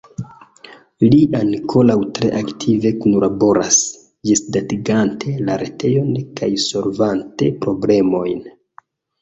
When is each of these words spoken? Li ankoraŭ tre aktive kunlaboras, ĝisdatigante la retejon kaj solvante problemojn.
Li 1.09 1.17
ankoraŭ 1.39 1.95
tre 2.19 2.31
aktive 2.39 2.93
kunlaboras, 3.03 3.77
ĝisdatigante 4.31 5.37
la 5.51 5.59
retejon 5.65 6.11
kaj 6.41 6.51
solvante 6.67 7.53
problemojn. 7.63 8.43